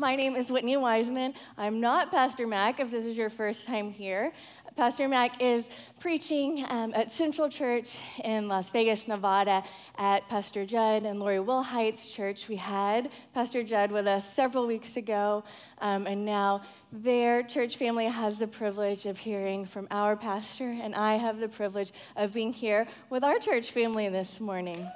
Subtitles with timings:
[0.00, 1.34] My name is Whitney Wiseman.
[1.58, 4.32] I'm not Pastor Mac if this is your first time here.
[4.74, 9.62] Pastor Mac is preaching um, at Central Church in Las Vegas, Nevada,
[9.98, 12.48] at Pastor Jud and Lori Wilhite's church.
[12.48, 15.44] We had Pastor Jud with us several weeks ago,
[15.82, 20.94] um, and now their church family has the privilege of hearing from our pastor, and
[20.94, 24.90] I have the privilege of being here with our church family this morning.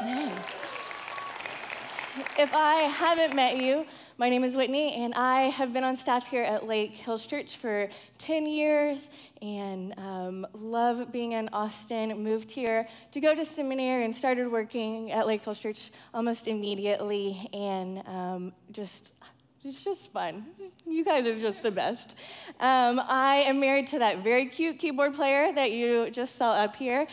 [0.00, 0.36] Amen.
[2.36, 3.86] If I haven't met you,
[4.20, 7.56] my name is Whitney, and I have been on staff here at Lake Hills Church
[7.56, 9.08] for 10 years
[9.40, 12.22] and um, love being in Austin.
[12.22, 17.48] Moved here to go to seminary and started working at Lake Hills Church almost immediately,
[17.54, 19.14] and um, just
[19.64, 20.44] it's just fun.
[20.86, 22.14] You guys are just the best.
[22.60, 26.76] Um, I am married to that very cute keyboard player that you just saw up
[26.76, 27.06] here.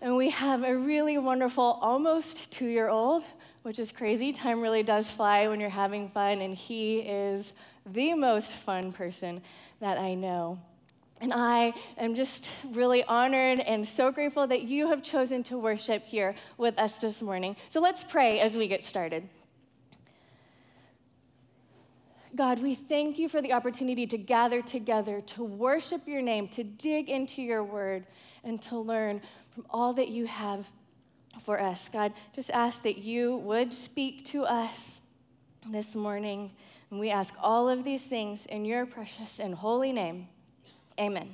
[0.00, 3.22] And we have a really wonderful, almost two year old
[3.64, 4.30] which is crazy.
[4.30, 7.54] Time really does fly when you're having fun, and he is
[7.86, 9.40] the most fun person
[9.80, 10.58] that I know.
[11.18, 16.04] And I am just really honored and so grateful that you have chosen to worship
[16.04, 17.56] here with us this morning.
[17.70, 19.26] So let's pray as we get started.
[22.36, 26.64] God, we thank you for the opportunity to gather together, to worship your name, to
[26.64, 28.04] dig into your word,
[28.42, 29.22] and to learn
[29.54, 30.70] from all that you have
[31.40, 31.88] for us.
[31.88, 35.02] God, just ask that you would speak to us
[35.70, 36.52] this morning.
[36.90, 40.28] And we ask all of these things in your precious and holy name.
[40.98, 41.28] Amen.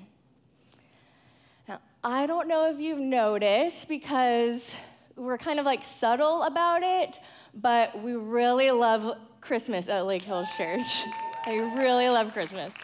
[1.69, 4.75] Now, I don't know if you've noticed because
[5.17, 7.19] we're kind of like subtle about it,
[7.55, 10.87] but we really love Christmas at Lake Hills Church.
[11.47, 12.75] I really love Christmas.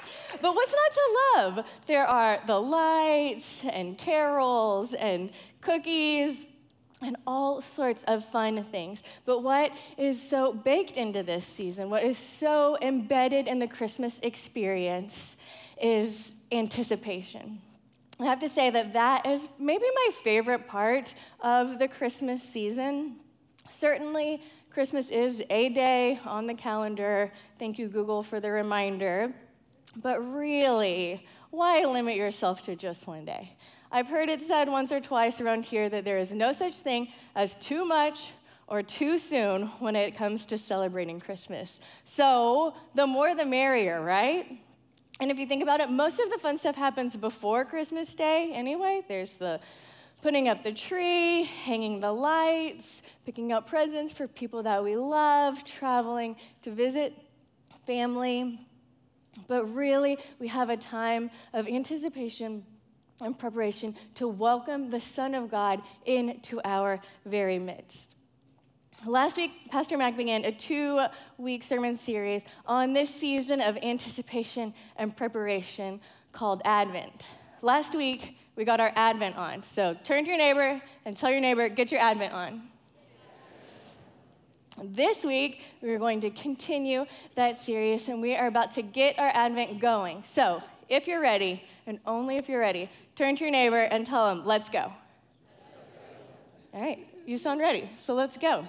[0.40, 1.80] But what's not to love?
[1.86, 6.46] There are the lights and carols and cookies
[7.02, 9.02] and all sorts of fun things.
[9.24, 14.18] But what is so baked into this season, what is so embedded in the Christmas
[14.20, 15.36] experience,
[15.80, 17.60] is anticipation.
[18.18, 23.16] I have to say that that is maybe my favorite part of the Christmas season.
[23.68, 27.30] Certainly, Christmas is a day on the calendar.
[27.58, 29.34] Thank you, Google, for the reminder.
[29.96, 33.56] But really, why limit yourself to just one day?
[33.90, 37.08] I've heard it said once or twice around here that there is no such thing
[37.34, 38.32] as too much
[38.68, 41.78] or too soon when it comes to celebrating Christmas.
[42.04, 44.60] So, the more the merrier, right?
[45.20, 48.52] And if you think about it, most of the fun stuff happens before Christmas Day
[48.52, 49.02] anyway.
[49.08, 49.60] There's the
[50.20, 55.64] putting up the tree, hanging the lights, picking up presents for people that we love,
[55.64, 57.14] traveling to visit
[57.86, 58.60] family.
[59.46, 62.64] But really, we have a time of anticipation
[63.20, 68.16] and preparation to welcome the Son of God into our very midst.
[69.04, 71.00] Last week, Pastor Mac began a two
[71.38, 76.00] week sermon series on this season of anticipation and preparation
[76.32, 77.24] called Advent.
[77.62, 79.62] Last week, we got our Advent on.
[79.62, 82.62] So turn to your neighbor and tell your neighbor, get your Advent on.
[84.82, 89.30] This week, we're going to continue that series and we are about to get our
[89.32, 90.22] Advent going.
[90.24, 94.28] So, if you're ready, and only if you're ready, Turn to your neighbor and tell
[94.28, 94.92] him, let's go.
[96.74, 98.68] All right, you sound ready, so let's go.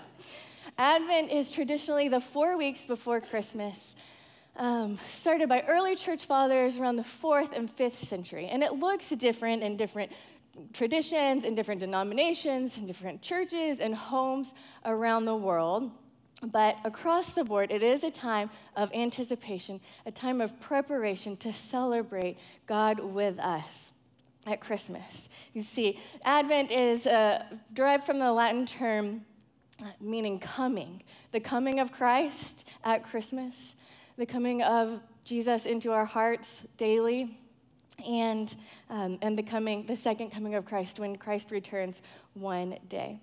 [0.78, 3.98] Advent is traditionally the four weeks before Christmas,
[4.56, 8.46] um, started by early church fathers around the fourth and fifth century.
[8.46, 10.14] And it looks different in different
[10.72, 14.54] traditions, in different denominations, in different churches and homes
[14.86, 15.92] around the world.
[16.42, 21.52] But across the board, it is a time of anticipation, a time of preparation to
[21.52, 23.92] celebrate God with us
[24.46, 25.30] at Christmas.
[25.54, 27.44] You see, Advent is uh,
[27.74, 29.26] derived from the Latin term
[30.00, 33.76] meaning coming, the coming of Christ at Christmas,
[34.18, 37.38] the coming of Jesus into our hearts daily,
[38.08, 38.56] and,
[38.90, 42.02] um, and the coming, the second coming of Christ when Christ returns
[42.34, 43.20] one day.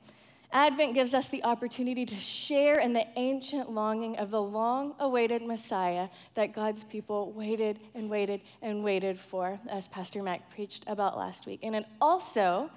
[0.54, 5.42] Advent gives us the opportunity to share in the ancient longing of the long awaited
[5.42, 11.18] Messiah that God's people waited and waited and waited for, as Pastor Mac preached about
[11.18, 11.59] last week.
[11.65, 12.71] And it also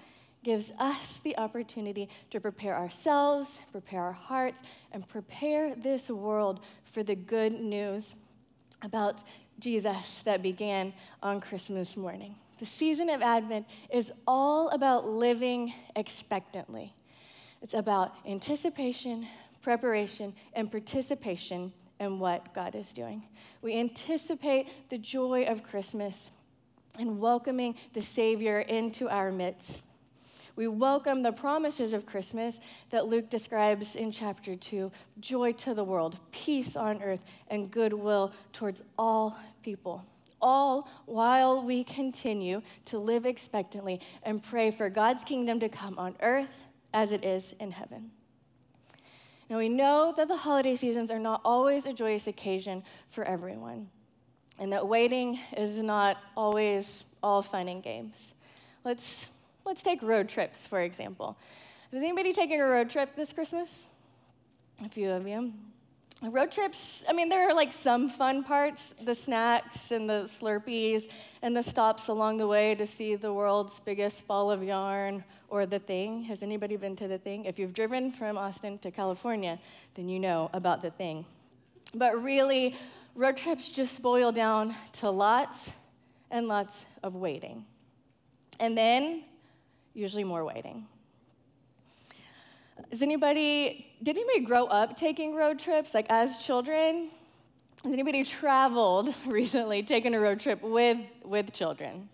[0.44, 7.04] gives us the opportunity to prepare ourselves, prepare our hearts, and prepare this world for
[7.04, 8.16] the good news
[8.82, 9.22] about
[9.60, 12.38] Jesus that began on Christmas morning.
[12.58, 16.96] The season of Advent is all about living expectantly.
[17.62, 19.28] It's about anticipation,
[19.62, 23.24] preparation, and participation in what God is doing.
[23.62, 26.32] We anticipate the joy of Christmas
[27.00, 29.84] and welcoming the Savior into our midst.
[30.56, 32.60] We welcome the promises of Christmas
[32.90, 38.34] that Luke describes in chapter 2 joy to the world, peace on earth, and goodwill
[38.54, 40.04] towards all people.
[40.42, 46.16] All while we continue to live expectantly and pray for God's kingdom to come on
[46.22, 46.50] earth
[46.94, 48.12] as it is in heaven.
[49.50, 53.90] Now, we know that the holiday seasons are not always a joyous occasion for everyone,
[54.60, 58.34] and that waiting is not always all fun and games.
[58.84, 59.32] Let's,
[59.66, 61.38] let's take road trips, for example.
[61.92, 63.88] Is anybody taking a road trip this Christmas?
[64.84, 65.54] A few of you.
[66.24, 71.12] Road trips, I mean, there are like some fun parts the snacks and the Slurpees
[71.44, 75.68] and the stops along the way to see the world's biggest ball of yarn or
[75.68, 76.24] the thing.
[76.24, 77.46] Has anybody been to the thing?
[77.46, 79.60] If you've driven from Austin to California,
[79.94, 81.24] then you know about the thing.
[81.94, 82.76] But really,
[83.14, 85.72] road trips just boil down to lots
[86.32, 87.64] and lots of waiting.
[88.60, 89.24] And then,
[89.94, 90.88] usually more waiting.
[92.90, 97.10] Does anybody, did anybody grow up taking road trips, like as children?
[97.84, 102.10] Has anybody traveled recently, taken a road trip with, with children?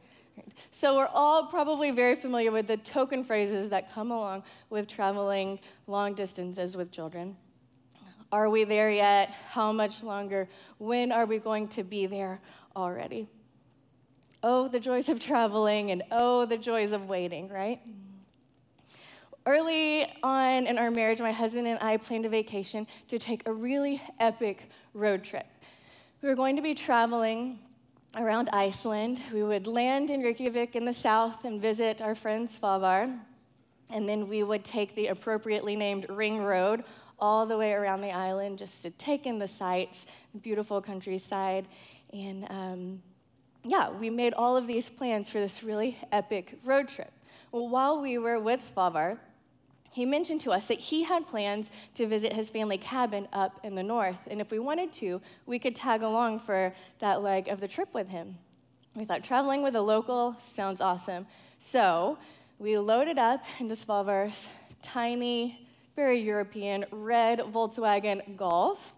[0.72, 5.60] So we're all probably very familiar with the token phrases that come along with traveling
[5.88, 7.38] long distances with children.
[8.32, 9.30] Are we there yet?
[9.50, 10.50] How much longer?
[10.80, 12.42] When are we going to be there
[12.76, 13.28] already?
[14.42, 17.80] Oh, the joys of traveling, and oh, the joys of waiting, right?
[19.46, 23.52] Early on in our marriage, my husband and I planned a vacation to take a
[23.52, 25.46] really epic road trip.
[26.22, 27.60] We were going to be traveling
[28.16, 29.22] around Iceland.
[29.34, 33.20] We would land in Reykjavik in the south and visit our friend Svavar.
[33.92, 36.86] And then we would take the appropriately named Ring Road
[37.20, 41.68] all the way around the island just to take in the sights, the beautiful countryside.
[42.14, 43.02] And um,
[43.66, 47.12] yeah, we made all of these plans for this really epic road trip.
[47.52, 49.18] Well, while we were with Svavar,
[49.94, 53.76] he mentioned to us that he had plans to visit his family cabin up in
[53.76, 54.18] the north.
[54.28, 57.94] And if we wanted to, we could tag along for that leg of the trip
[57.94, 58.40] with him.
[58.96, 61.28] We thought traveling with a local sounds awesome.
[61.60, 62.18] So
[62.58, 64.48] we loaded up into Svavar's
[64.82, 68.96] tiny, very European red Volkswagen Golf,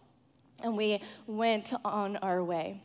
[0.64, 2.82] and we went on our way.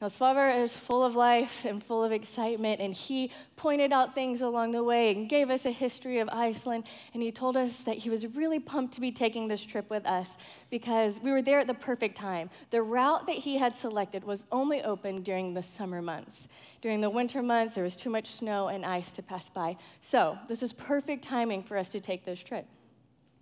[0.00, 4.40] Now, Svavar is full of life and full of excitement, and he pointed out things
[4.40, 6.84] along the way and gave us a history of Iceland.
[7.14, 10.06] And he told us that he was really pumped to be taking this trip with
[10.06, 10.36] us
[10.70, 12.48] because we were there at the perfect time.
[12.70, 16.46] The route that he had selected was only open during the summer months.
[16.80, 19.78] During the winter months, there was too much snow and ice to pass by.
[20.00, 22.66] So, this was perfect timing for us to take this trip.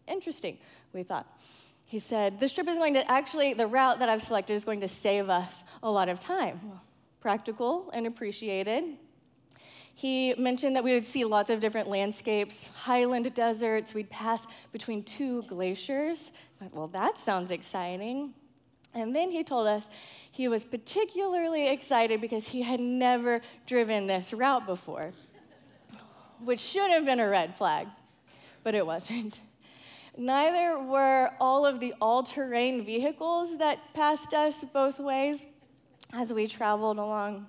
[0.08, 0.56] Interesting,
[0.94, 1.26] we thought.
[1.86, 4.80] He said, This trip is going to actually, the route that I've selected is going
[4.80, 6.60] to save us a lot of time.
[7.20, 8.84] practical and appreciated.
[9.94, 13.94] He mentioned that we would see lots of different landscapes, highland deserts.
[13.94, 16.32] We'd pass between two glaciers.
[16.72, 18.34] Well, that sounds exciting.
[18.94, 19.88] And then he told us
[20.30, 25.12] he was particularly excited because he had never driven this route before,
[26.44, 27.88] which should have been a red flag,
[28.62, 29.40] but it wasn't.
[30.16, 35.44] Neither were all of the all terrain vehicles that passed us both ways
[36.12, 37.46] as we traveled along.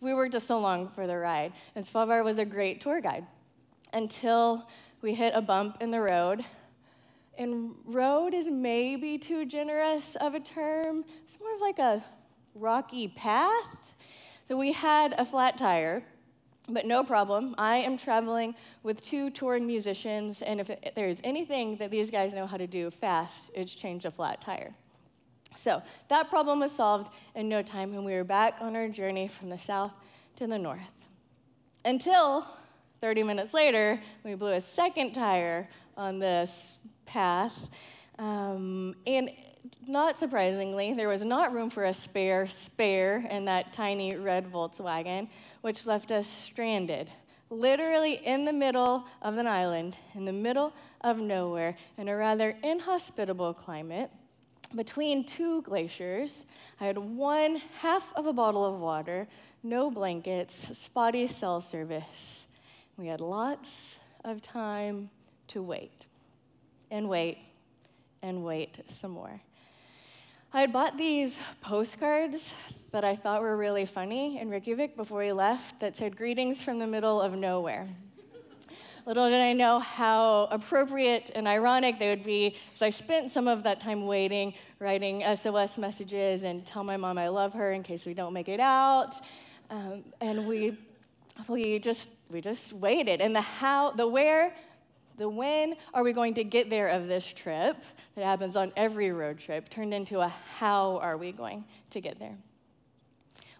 [0.00, 3.26] We were just along for the ride, and Svavar was a great tour guide
[3.92, 4.68] until
[5.00, 6.44] we hit a bump in the road.
[7.38, 12.04] And road is maybe too generous of a term, it's more of like a
[12.54, 13.94] rocky path.
[14.46, 16.02] So we had a flat tire
[16.68, 17.54] but no problem.
[17.58, 22.46] I am traveling with two touring musicians, and if there's anything that these guys know
[22.46, 24.74] how to do fast, it's change a flat tire.
[25.56, 29.28] So that problem was solved in no time, and we were back on our journey
[29.28, 29.92] from the south
[30.36, 30.80] to the north.
[31.84, 32.46] Until
[33.00, 37.68] 30 minutes later, we blew a second tire on this path.
[38.18, 39.30] Um, and
[39.86, 45.28] not surprisingly, there was not room for a spare spare in that tiny red Volkswagen,
[45.60, 47.10] which left us stranded,
[47.50, 52.56] literally in the middle of an island, in the middle of nowhere, in a rather
[52.62, 54.10] inhospitable climate.
[54.74, 56.46] Between two glaciers,
[56.80, 59.26] I had one half of a bottle of water,
[59.62, 62.46] no blankets, spotty cell service.
[62.96, 65.10] We had lots of time
[65.48, 66.06] to wait
[66.90, 67.38] and wait
[68.22, 69.40] and wait some more.
[70.52, 72.52] I had bought these postcards
[72.90, 76.80] that I thought were really funny in Reykjavik before we left that said, Greetings from
[76.80, 77.88] the middle of nowhere.
[79.06, 83.46] Little did I know how appropriate and ironic they would be, as I spent some
[83.46, 87.84] of that time waiting, writing SOS messages and tell my mom I love her in
[87.84, 89.14] case we don't make it out.
[89.70, 90.76] Um, and we,
[91.46, 93.20] we just we just waited.
[93.20, 94.52] And the how, the where,
[95.20, 97.76] the when are we going to get there of this trip
[98.14, 102.18] that happens on every road trip turned into a how are we going to get
[102.18, 102.38] there?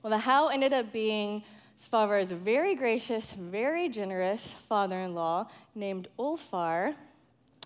[0.02, 1.45] Well, the how ended up being
[1.76, 6.95] Svavar's very gracious, very generous father in law named Ulfar,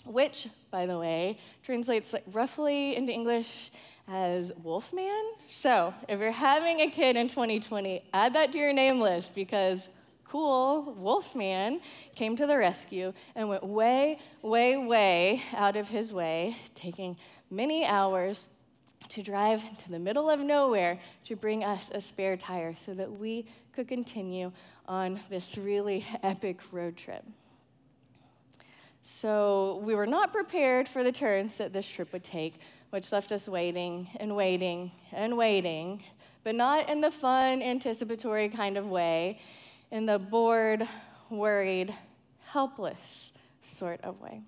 [0.05, 3.71] which, by the way, translates roughly into English
[4.09, 5.35] as Wolfman.
[5.47, 9.89] So if you're having a kid in 2020, add that to your name list because
[10.35, 11.81] cool Wolfman
[12.17, 17.17] came to the rescue and went way, way, way out of his way, taking
[17.53, 18.49] many hours
[19.11, 23.13] to drive to the middle of nowhere to bring us a spare tire so that
[23.13, 24.51] we could continue
[24.89, 27.25] on this really epic road trip.
[29.03, 32.55] So we were not prepared for the turns that this trip would take,
[32.91, 36.03] which left us waiting and waiting and waiting,
[36.43, 39.39] but not in the fun, anticipatory kind of way,
[39.91, 40.89] in the bored,
[41.31, 41.95] worried,
[42.47, 44.43] helpless sort of way.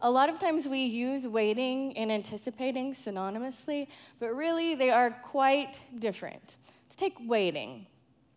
[0.00, 3.86] A lot of times we use waiting and anticipating synonymously,
[4.18, 6.56] but really they are quite different.
[6.86, 7.86] Let's take waiting.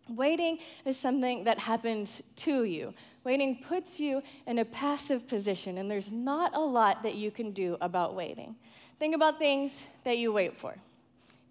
[0.08, 2.94] Waiting is something that happens to you.
[3.24, 7.52] Waiting puts you in a passive position, and there's not a lot that you can
[7.52, 8.56] do about waiting.
[8.98, 10.76] Think about things that you wait for.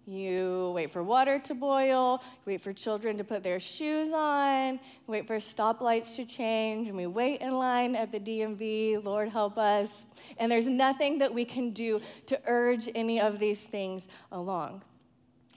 [0.08, 5.26] You wait for water to boil, wait for children to put their shoes on, wait
[5.26, 10.06] for stoplights to change, and we wait in line at the DMV, Lord help us.
[10.38, 14.80] And there's nothing that we can do to urge any of these things along.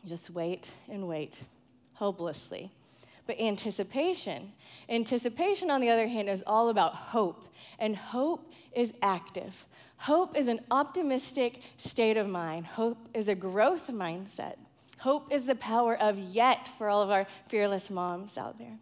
[0.05, 1.43] Just wait and wait
[1.93, 2.71] hopelessly.
[3.27, 4.51] But anticipation,
[4.89, 7.45] anticipation, on the other hand, is all about hope,
[7.79, 9.65] and hope is active.
[10.01, 12.65] Hope is an optimistic state of mind.
[12.65, 14.55] Hope is a growth mindset.
[14.97, 18.79] Hope is the power of yet for all of our fearless moms out there.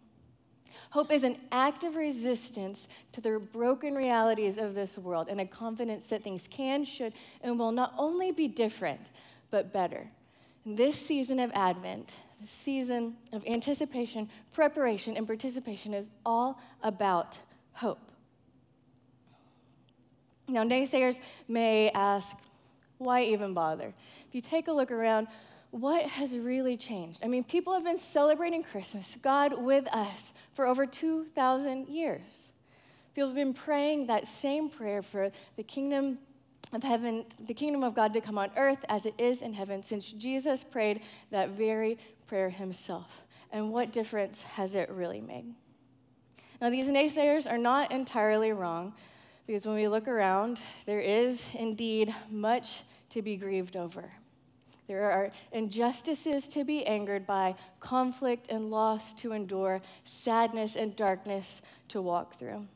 [0.88, 6.06] Hope is an active resistance to the broken realities of this world and a confidence
[6.06, 7.12] that things can, should,
[7.42, 9.10] and will not only be different,
[9.50, 10.08] but better.
[10.64, 17.40] In this season of Advent, the season of anticipation, preparation, and participation is all about
[17.74, 18.09] hope.
[20.52, 22.36] Now, naysayers may ask,
[22.98, 23.94] why even bother?
[24.28, 25.28] If you take a look around,
[25.70, 27.20] what has really changed?
[27.22, 32.50] I mean, people have been celebrating Christmas, God with us, for over 2,000 years.
[33.14, 36.18] People have been praying that same prayer for the kingdom
[36.72, 39.82] of heaven, the kingdom of God to come on earth as it is in heaven,
[39.82, 43.22] since Jesus prayed that very prayer himself.
[43.52, 45.54] And what difference has it really made?
[46.60, 48.92] Now, these naysayers are not entirely wrong.
[49.46, 54.10] Because when we look around, there is indeed much to be grieved over.
[54.86, 61.62] There are injustices to be angered by, conflict and loss to endure, sadness and darkness
[61.88, 62.66] to walk through.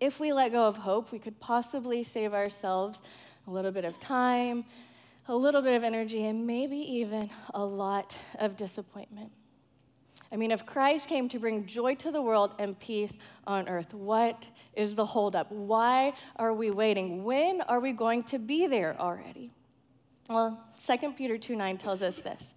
[0.00, 3.00] If we let go of hope, we could possibly save ourselves
[3.46, 4.64] a little bit of time,
[5.28, 9.30] a little bit of energy, and maybe even a lot of disappointment.
[10.32, 13.92] I mean, if Christ came to bring joy to the world and peace on earth,
[13.92, 15.52] what is the holdup?
[15.52, 17.22] Why are we waiting?
[17.22, 19.50] When are we going to be there already?
[20.30, 22.54] Well, 2 Peter 2 9 tells us this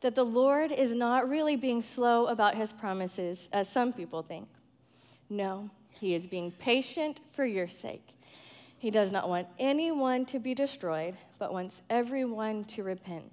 [0.00, 4.48] that the Lord is not really being slow about his promises, as some people think.
[5.30, 8.08] No, he is being patient for your sake.
[8.76, 13.30] He does not want anyone to be destroyed, but wants everyone to repent.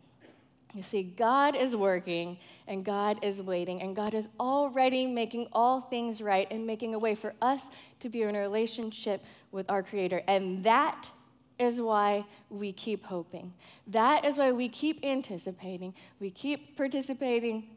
[0.74, 5.82] You see, God is working and God is waiting, and God is already making all
[5.82, 7.70] things right and making a way for us
[8.02, 10.22] to be in a relationship with our Creator.
[10.28, 11.10] And that
[11.58, 13.54] is why we keep hoping.
[13.88, 17.68] That is why we keep anticipating, we keep participating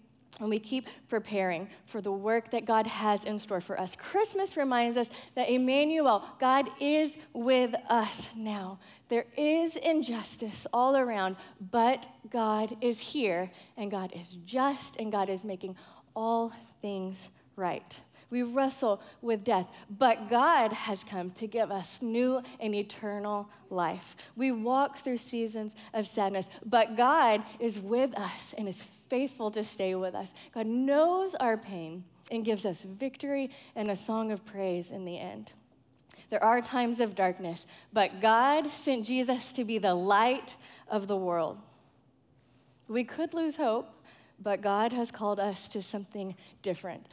[0.41, 3.95] and we keep preparing for the work that God has in store for us.
[3.97, 8.79] Christmas reminds us that Emmanuel, God is with us now.
[9.09, 11.37] There is injustice all around,
[11.71, 15.77] but God is here, and God is just, and God is making
[16.17, 18.01] all things right.
[18.31, 24.17] We wrestle with death, but God has come to give us new and eternal life.
[24.37, 29.63] We walk through seasons of sadness, but God is with us and is faithful to
[29.63, 30.33] stay with us.
[30.55, 35.19] God knows our pain and gives us victory and a song of praise in the
[35.19, 35.53] end.
[36.31, 40.57] There are times of darkness, but God sent Jesus to be the light
[40.89, 41.59] of the world.
[42.89, 43.91] We could lose hope,
[44.41, 47.05] but God has called us to something different,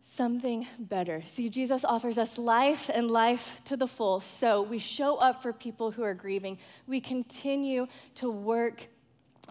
[0.00, 1.22] something better.
[1.26, 4.20] See, Jesus offers us life and life to the full.
[4.20, 6.56] So we show up for people who are grieving.
[6.86, 8.88] We continue to work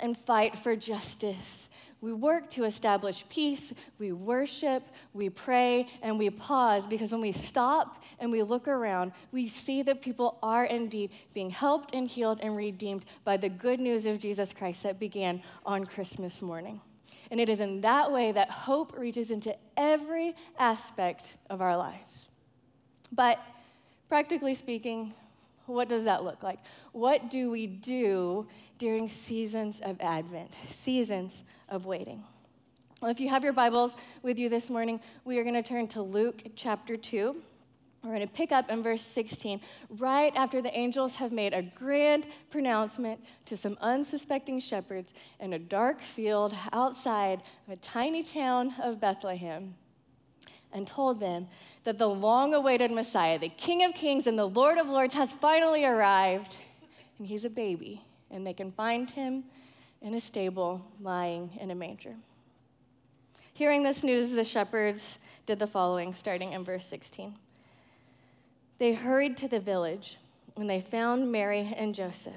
[0.02, 1.70] and fight for justice.
[2.02, 4.84] We work to establish peace, we worship,
[5.14, 9.84] we pray, and we pause because when we stop and we look around, we see
[9.84, 14.20] that people are indeed being helped and healed and redeemed by the good news of
[14.20, 16.82] Jesus Christ that began on Christmas morning.
[17.32, 22.30] And it is in that way that hope reaches into every aspect of our lives.
[23.14, 23.40] But
[24.10, 25.14] practically speaking,
[25.68, 26.60] what does that look like?
[26.92, 28.46] What do we do
[28.84, 32.22] during seasons of Advent, seasons of waiting?
[33.02, 35.88] Well, if you have your Bibles with you this morning, we are going to turn
[35.88, 37.34] to Luke chapter 2.
[38.04, 41.62] We're going to pick up in verse 16, right after the angels have made a
[41.62, 48.74] grand pronouncement to some unsuspecting shepherds in a dark field outside of a tiny town
[48.84, 49.76] of Bethlehem
[50.74, 51.48] and told them
[51.86, 55.32] that the long awaited Messiah, the King of Kings and the Lord of Lords, has
[55.32, 56.58] finally arrived.
[57.18, 58.02] And he's a baby,
[58.34, 59.44] and they can find him
[60.02, 62.16] in a stable lying in a manger.
[63.54, 67.36] Hearing this news, the shepherds did the following, starting in verse 16.
[68.80, 70.18] They hurried to the village
[70.58, 72.34] and they found Mary and Joseph,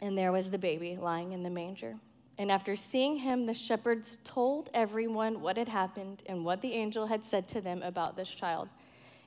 [0.00, 1.96] and there was the baby lying in the manger.
[2.38, 7.06] And after seeing him, the shepherds told everyone what had happened and what the angel
[7.06, 8.68] had said to them about this child.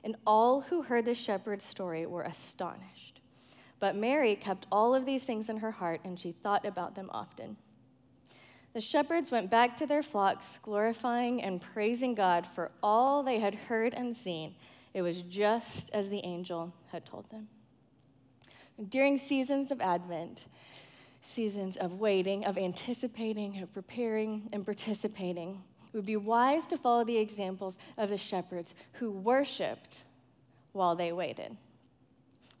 [0.04, 3.19] And all who heard the shepherd's story were astonished.
[3.80, 7.10] But Mary kept all of these things in her heart, and she thought about them
[7.12, 7.56] often.
[8.72, 13.54] The shepherds went back to their flocks, glorifying and praising God for all they had
[13.54, 14.54] heard and seen.
[14.94, 17.48] It was just as the angel had told them.
[18.88, 20.46] During seasons of Advent,
[21.22, 25.62] seasons of waiting, of anticipating, of preparing, and participating.
[25.92, 30.04] It would be wise to follow the examples of the shepherds who worshiped
[30.72, 31.56] while they waited.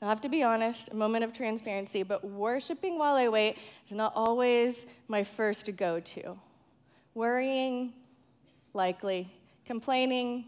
[0.02, 3.94] I have to be honest, a moment of transparency, but worshiping while I wait is
[3.94, 6.38] not always my first go to.
[7.14, 7.92] Worrying,
[8.72, 9.30] likely.
[9.66, 10.46] Complaining,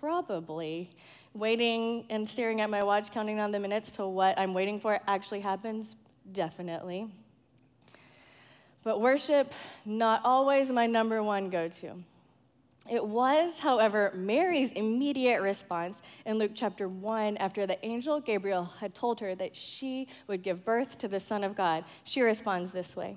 [0.00, 0.88] probably.
[1.34, 4.98] Waiting and staring at my watch, counting down the minutes till what I'm waiting for
[5.06, 5.96] actually happens,
[6.32, 7.08] definitely.
[8.84, 9.52] But worship,
[9.84, 11.94] not always my number one go to.
[12.90, 18.94] It was, however, Mary's immediate response in Luke chapter 1 after the angel Gabriel had
[18.94, 21.84] told her that she would give birth to the Son of God.
[22.04, 23.16] She responds this way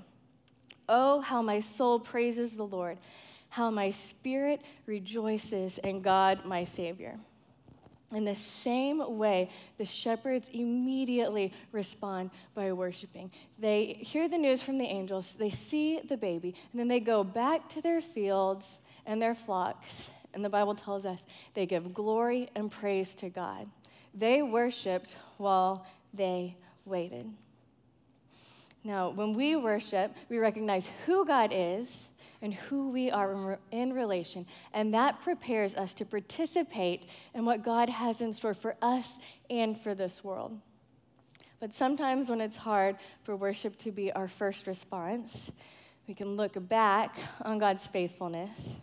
[0.88, 2.98] Oh, how my soul praises the Lord,
[3.50, 7.20] how my spirit rejoices in God, my Savior.
[8.14, 13.32] In the same way, the shepherds immediately respond by worshiping.
[13.60, 17.26] They hear the news from the angels, they see the baby, and then they go
[17.26, 20.12] back to their fields and their flocks.
[20.34, 23.68] And the Bible tells us they give glory and praise to God.
[24.14, 27.32] They worshiped while they waited.
[28.84, 32.10] Now, when we worship, we recognize who God is
[32.42, 34.46] and who we are in relation.
[34.74, 39.18] And that prepares us to participate in what God has in store for us
[39.50, 40.60] and for this world.
[41.60, 45.52] But sometimes when it's hard for worship to be our first response,
[46.08, 48.78] we can look back on God's faithfulness,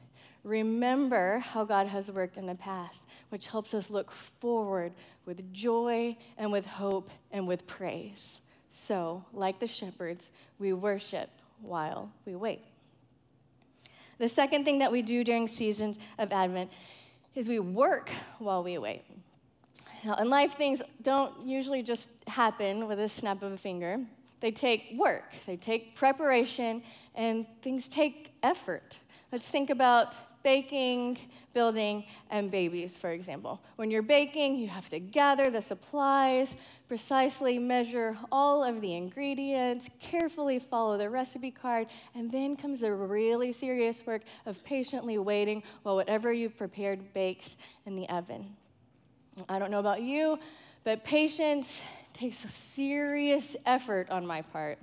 [0.44, 4.92] remember how God has worked in the past, which helps us look forward
[5.24, 8.42] with joy and with hope and with praise.
[8.70, 11.30] So, like the shepherds, we worship
[11.61, 12.61] while we wait.
[14.18, 16.70] The second thing that we do during seasons of Advent
[17.35, 19.02] is we work while we wait.
[20.04, 23.98] Now, in life, things don't usually just happen with a snap of a finger.
[24.40, 26.83] They take work, they take preparation,
[27.14, 28.98] and things take effort.
[29.33, 31.18] Let's think about baking,
[31.54, 33.61] building, and babies, for example.
[33.74, 36.54] When you're baking, you have to gather the supplies,
[36.87, 42.92] precisely measure all of the ingredients, carefully follow the recipe card, and then comes the
[42.92, 48.54] really serious work of patiently waiting while whatever you've prepared bakes in the oven.
[49.48, 50.38] I don't know about you,
[50.85, 54.78] but patience takes a serious effort on my part,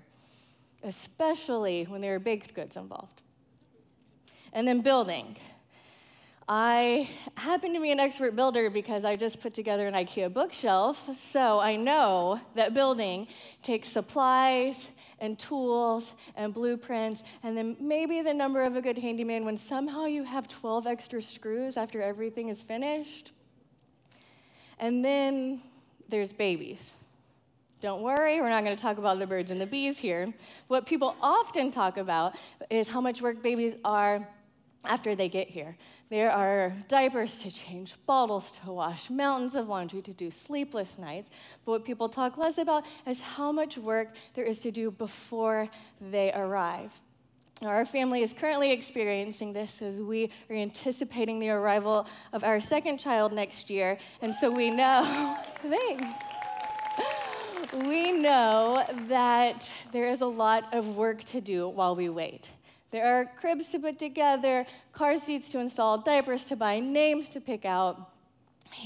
[0.84, 3.21] especially when there are baked goods involved.
[4.54, 5.38] And then building.
[6.54, 11.16] I happen to be an expert builder because I just put together an IKEA bookshelf,
[11.16, 13.28] so I know that building
[13.62, 19.46] takes supplies and tools and blueprints, and then maybe the number of a good handyman
[19.46, 23.32] when somehow you have 12 extra screws after everything is finished.
[24.78, 25.62] And then
[26.10, 26.94] there's babies.
[27.82, 30.34] Don't worry, we're not going to talk about the birds and the bees here.
[30.68, 32.36] What people often talk about
[32.70, 34.28] is how much work babies are
[34.86, 35.78] after they get here.
[36.10, 41.30] There are diapers to change, bottles to wash, mountains of laundry to do, sleepless nights.
[41.63, 45.70] But what people talk less about is how much work there is to do before
[46.02, 47.00] they arrive.
[47.63, 52.98] Our family is currently experiencing this as we are anticipating the arrival of our second
[52.98, 54.00] child next year.
[54.22, 56.04] And so we know, thanks.
[57.86, 62.52] We know that there is a lot of work to do while we wait.
[62.91, 67.41] There are cribs to put together, car seats to install, diapers to buy, names to
[67.41, 68.12] pick out.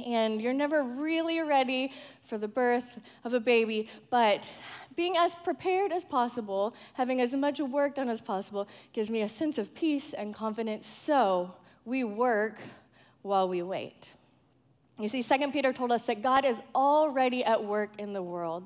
[0.06, 1.92] And you're never really ready
[2.24, 4.52] for the birth of a baby, but
[4.96, 9.30] being as prepared as possible, having as much work done as possible, gives me a
[9.30, 10.88] sense of peace and confidence.
[10.88, 12.58] So we work
[13.22, 14.10] while we wait.
[14.98, 18.66] You see, 2 Peter told us that God is already at work in the world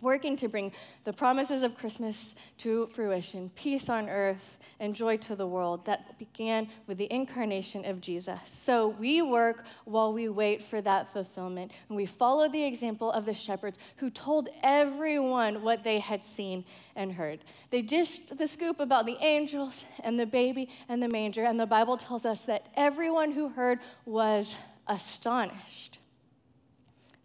[0.00, 0.72] working to bring
[1.04, 6.18] the promises of Christmas to fruition, peace on earth and joy to the world that
[6.18, 8.40] began with the incarnation of Jesus.
[8.44, 11.72] So we work while we wait for that fulfillment.
[11.88, 16.64] And we follow the example of the shepherds who told everyone what they had seen
[16.96, 17.40] and heard.
[17.70, 21.44] They dished the scoop about the angels and the baby and the manger.
[21.44, 25.98] And the Bible tells us that everyone who heard was astonished.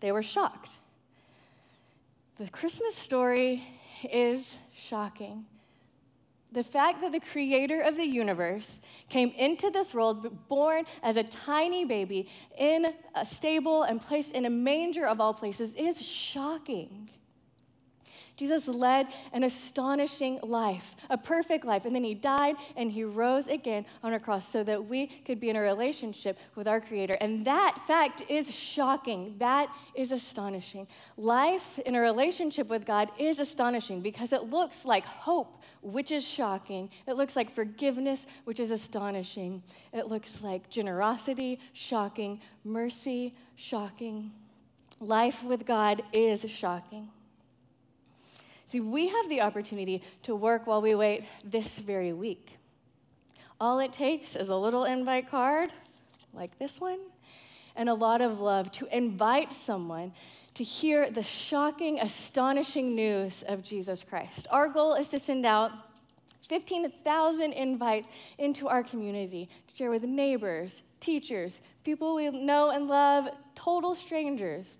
[0.01, 0.79] They were shocked.
[2.39, 3.61] The Christmas story
[4.09, 5.45] is shocking.
[6.53, 11.23] The fact that the creator of the universe came into this world, born as a
[11.23, 17.09] tiny baby in a stable and placed in a manger of all places, is shocking.
[18.39, 23.47] Jesus led an astonishing life, a perfect life, and then he died and he rose
[23.47, 27.17] again on a cross so that we could be in a relationship with our Creator.
[27.19, 29.35] And that fact is shocking.
[29.39, 30.87] That is astonishing.
[31.17, 36.25] Life in a relationship with God is astonishing because it looks like hope, which is
[36.25, 36.89] shocking.
[37.07, 39.63] It looks like forgiveness, which is astonishing.
[39.91, 44.31] It looks like generosity, shocking, mercy, shocking.
[45.01, 47.09] Life with God is shocking.
[48.69, 52.55] See, we have the opportunity to work while we wait this very week.
[53.59, 55.71] All it takes is a little invite card,
[56.35, 56.99] like this one,
[57.75, 60.11] and a lot of love to invite someone
[60.53, 64.45] to hear the shocking, astonishing news of Jesus Christ.
[64.51, 65.71] Our goal is to send out
[66.47, 73.29] 15,000 invites into our community to share with neighbors, teachers, people we know and love,
[73.55, 74.77] total strangers,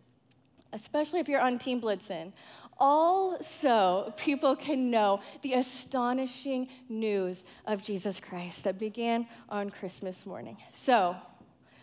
[0.73, 2.33] especially if you're on Team Blitzen
[2.79, 10.25] all so people can know the astonishing news of Jesus Christ that began on Christmas
[10.25, 10.57] morning.
[10.73, 11.15] So,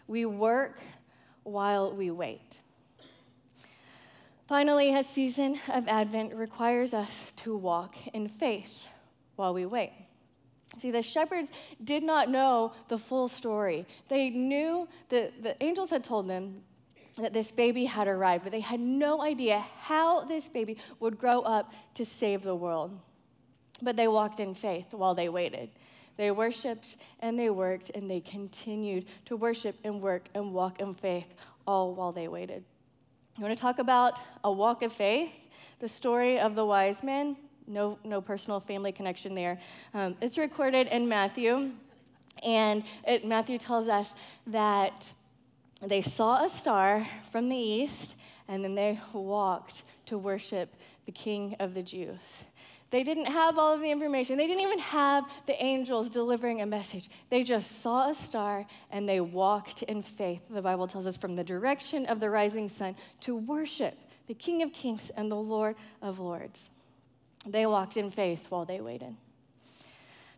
[0.08, 0.78] we work
[1.42, 2.60] while we wait.
[4.46, 8.88] Finally, a season of Advent requires us to walk in faith
[9.34, 9.92] while we wait.
[10.78, 11.50] See, the shepherds
[11.82, 13.86] did not know the full story.
[14.08, 16.62] They knew that the angels had told them
[17.18, 21.40] that this baby had arrived, but they had no idea how this baby would grow
[21.40, 22.98] up to save the world.
[23.80, 25.70] But they walked in faith while they waited.
[26.16, 30.94] They worshiped and they worked and they continued to worship and work and walk in
[30.94, 31.34] faith
[31.66, 32.64] all while they waited.
[33.36, 35.30] You want to talk about a walk of faith?
[35.78, 37.36] The story of the wise men?
[37.66, 39.58] No, no personal family connection there.
[39.92, 41.72] Um, it's recorded in Matthew,
[42.42, 44.14] and it, Matthew tells us
[44.46, 45.12] that
[45.82, 48.16] they saw a star from the east,
[48.48, 52.44] and then they walked to worship the King of the Jews.
[52.90, 54.38] They didn't have all of the information.
[54.38, 57.10] They didn't even have the angels delivering a message.
[57.30, 61.34] They just saw a star and they walked in faith, the Bible tells us, from
[61.34, 65.74] the direction of the rising sun to worship the King of Kings and the Lord
[66.00, 66.70] of Lords.
[67.44, 69.16] They walked in faith while they waited.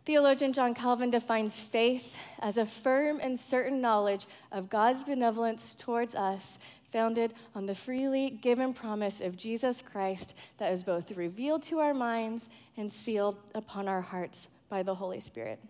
[0.08, 6.14] Theologian John Calvin defines faith as a firm and certain knowledge of God's benevolence towards
[6.14, 6.58] us,
[6.90, 11.92] founded on the freely given promise of Jesus Christ that is both revealed to our
[11.92, 15.60] minds and sealed upon our hearts by the Holy Spirit.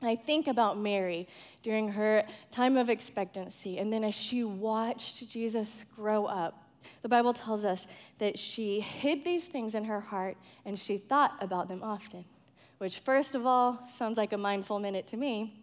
[0.00, 1.26] I think about Mary
[1.64, 6.68] during her time of expectancy, and then as she watched Jesus grow up.
[7.02, 7.88] The Bible tells us
[8.20, 12.24] that she hid these things in her heart and she thought about them often
[12.82, 15.54] which, first of all, sounds like a mindful minute to me,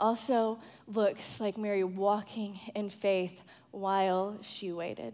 [0.00, 5.12] also looks like Mary walking in faith while she waited.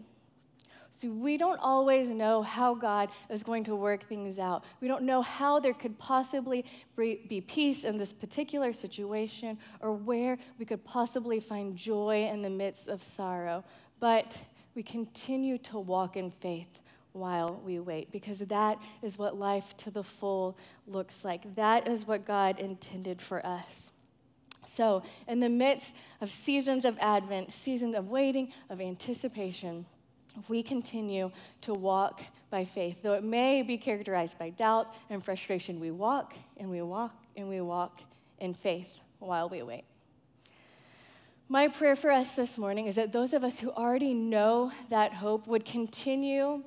[0.91, 4.63] See, we don't always know how God is going to work things out.
[4.79, 6.63] We don't know how there could possibly
[6.95, 12.49] be peace in this particular situation or where we could possibly find joy in the
[12.49, 13.65] midst of sorrow.
[13.99, 14.37] But
[14.73, 16.79] we continue to walk in faith
[17.13, 21.55] while we wait, because that is what life to the full looks like.
[21.55, 23.91] That is what God intended for us.
[24.65, 29.85] So, in the midst of seasons of Advent, seasons of waiting, of anticipation,
[30.47, 32.97] we continue to walk by faith.
[33.03, 37.49] Though it may be characterized by doubt and frustration, we walk and we walk and
[37.49, 38.01] we walk
[38.39, 39.83] in faith while we wait.
[41.49, 45.13] My prayer for us this morning is that those of us who already know that
[45.13, 46.63] hope would continue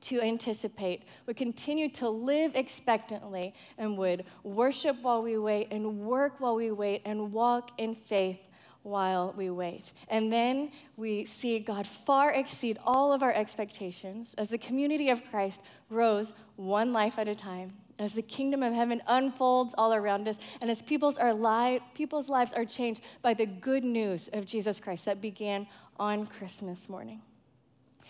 [0.00, 6.40] to anticipate, would continue to live expectantly, and would worship while we wait, and work
[6.40, 8.38] while we wait, and walk in faith
[8.82, 9.92] while we wait.
[10.08, 15.22] And then we see God far exceed all of our expectations as the community of
[15.30, 20.28] Christ grows one life at a time, as the kingdom of heaven unfolds all around
[20.28, 24.46] us, and as people's, are li- people's lives are changed by the good news of
[24.46, 25.66] Jesus Christ that began
[25.98, 27.20] on Christmas morning.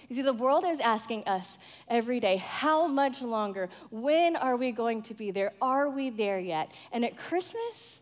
[0.08, 3.68] You see, the world is asking us every day, how much longer?
[3.90, 5.52] When are we going to be there?
[5.60, 6.70] Are we there yet?
[6.92, 8.00] And at Christmas,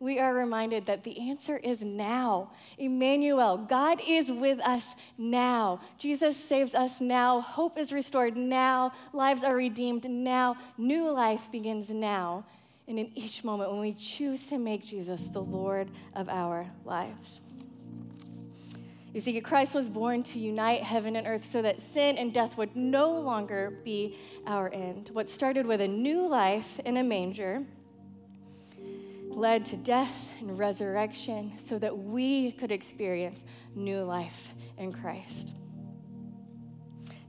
[0.00, 2.50] we are reminded that the answer is now.
[2.78, 5.80] Emmanuel, God is with us now.
[5.98, 7.40] Jesus saves us now.
[7.40, 8.92] Hope is restored now.
[9.12, 10.56] Lives are redeemed now.
[10.78, 12.44] New life begins now.
[12.88, 17.40] And in each moment when we choose to make Jesus the Lord of our lives.
[19.14, 22.58] You see, Christ was born to unite heaven and earth so that sin and death
[22.58, 25.10] would no longer be our end.
[25.12, 27.62] What started with a new life in a manger
[29.28, 33.44] led to death and resurrection so that we could experience
[33.76, 35.52] new life in Christ.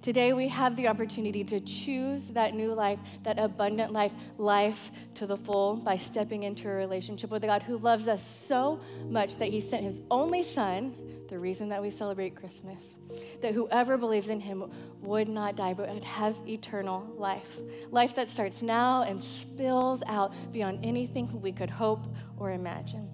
[0.01, 5.25] Today, we have the opportunity to choose that new life, that abundant life, life to
[5.25, 9.37] the full, by stepping into a relationship with a God who loves us so much
[9.37, 10.95] that he sent his only son
[11.27, 12.95] the reason that we celebrate Christmas,
[13.41, 17.59] that whoever believes in him would not die, but would have eternal life.
[17.91, 22.05] Life that starts now and spills out beyond anything we could hope
[22.37, 23.09] or imagine.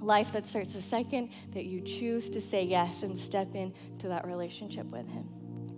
[0.00, 4.26] Life that starts the second that you choose to say yes and step into that
[4.26, 5.28] relationship with him.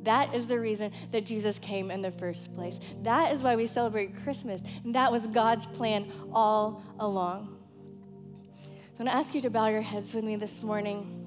[0.03, 2.81] That is the reason that Jesus came in the first place.
[3.03, 4.63] That is why we celebrate Christmas.
[4.85, 7.59] And that was God's plan all along.
[8.63, 8.69] So
[9.01, 11.20] I'm going to ask you to bow your heads with me this morning.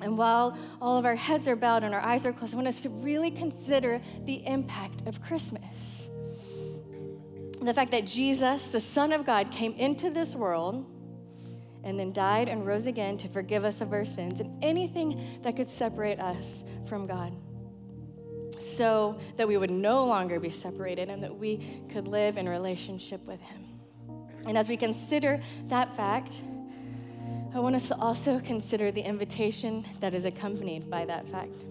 [0.00, 2.68] And while all of our heads are bowed and our eyes are closed, I want
[2.68, 6.08] us to really consider the impact of Christmas.
[7.60, 10.86] The fact that Jesus, the Son of God, came into this world
[11.82, 15.56] and then died and rose again to forgive us of our sins and anything that
[15.56, 17.32] could separate us from God.
[18.60, 23.24] So that we would no longer be separated and that we could live in relationship
[23.26, 23.64] with Him.
[24.46, 26.40] And as we consider that fact,
[27.54, 31.64] I want us to also consider the invitation that is accompanied by that fact.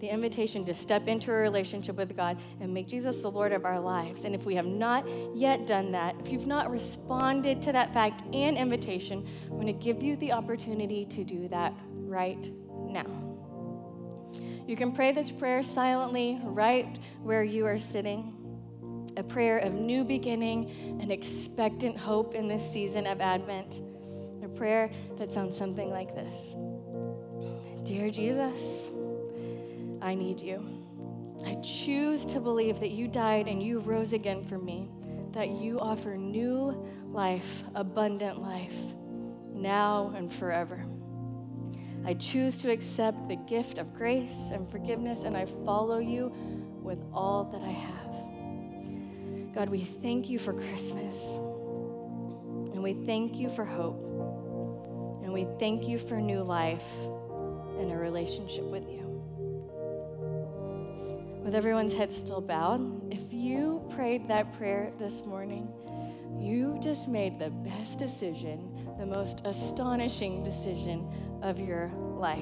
[0.00, 3.64] The invitation to step into a relationship with God and make Jesus the Lord of
[3.64, 4.24] our lives.
[4.24, 8.22] And if we have not yet done that, if you've not responded to that fact
[8.34, 12.52] and invitation, I'm going to give you the opportunity to do that right
[12.86, 13.06] now.
[14.66, 18.32] You can pray this prayer silently right where you are sitting.
[19.16, 23.80] A prayer of new beginning and expectant hope in this season of Advent
[24.56, 26.56] prayer that sounds something like this
[27.84, 28.90] Dear Jesus,
[30.00, 30.64] I need you.
[31.44, 34.88] I choose to believe that you died and you rose again for me,
[35.32, 36.74] that you offer new
[37.10, 38.74] life, abundant life,
[39.52, 40.84] now and forever.
[42.06, 46.32] I choose to accept the gift of grace and forgiveness, and I follow you
[46.82, 49.54] with all that I have.
[49.54, 51.36] God, we thank you for Christmas,
[52.74, 54.13] and we thank you for hope
[55.34, 56.86] we thank you for new life
[57.80, 59.00] and a relationship with you.
[61.44, 65.68] With everyone's head still bowed, if you prayed that prayer this morning,
[66.38, 71.04] you just made the best decision, the most astonishing decision
[71.42, 72.38] of your life.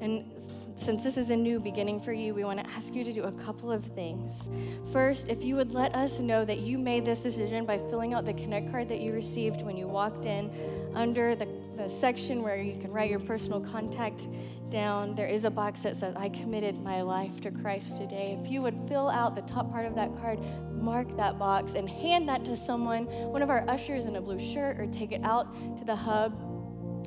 [0.00, 0.32] And
[0.78, 3.24] since this is a new beginning for you, we want to ask you to do
[3.24, 4.48] a couple of things.
[4.92, 8.24] First, if you would let us know that you made this decision by filling out
[8.24, 10.50] the Connect card that you received when you walked in,
[10.94, 14.28] under the, the section where you can write your personal contact
[14.70, 18.38] down, there is a box that says, I committed my life to Christ today.
[18.40, 20.38] If you would fill out the top part of that card,
[20.74, 24.38] mark that box, and hand that to someone, one of our ushers in a blue
[24.38, 26.47] shirt, or take it out to the hub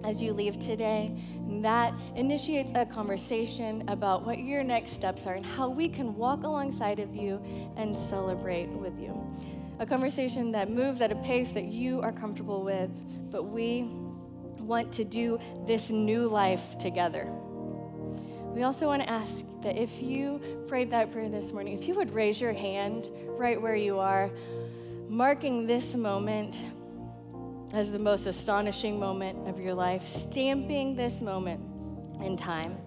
[0.03, 1.15] as you leave today.
[1.35, 6.15] And that initiates a conversation about what your next steps are and how we can
[6.15, 7.41] walk alongside of you
[7.75, 9.15] and celebrate with you.
[9.79, 12.89] A conversation that moves at a pace that you are comfortable with,
[13.31, 13.89] but we
[14.59, 17.27] want to do this new life together.
[18.53, 21.95] We also want to ask that if you prayed that prayer this morning, if you
[21.95, 24.29] would raise your hand right where you are,
[25.07, 26.59] marking this moment
[27.73, 31.61] as the most astonishing moment of your life, stamping this moment
[32.21, 32.77] in time.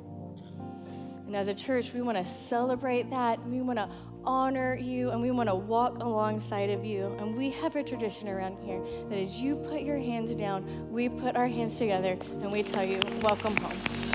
[1.27, 3.45] And as a church, we want to celebrate that.
[3.49, 3.89] We want to
[4.25, 7.07] honor you and we want to walk alongside of you.
[7.19, 11.09] And we have a tradition around here that as you put your hands down, we
[11.09, 14.14] put our hands together and we tell you, Welcome home.